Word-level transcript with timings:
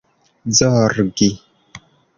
zorgi 0.57 1.29